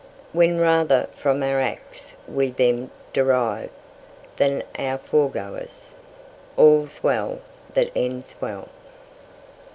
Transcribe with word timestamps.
"When 0.33 0.59
rather 0.59 1.09
from 1.15 1.43
our 1.43 1.61
acts 1.61 2.15
we 2.27 2.49
them 2.49 2.89
derive 3.13 3.69
Than 4.37 4.63
our 4.79 4.97
fore 4.97 5.29
goers." 5.29 5.89
All's 6.57 7.03
Well 7.03 7.39
that 7.75 7.91
Ends 7.95 8.33
Well. 8.41 8.67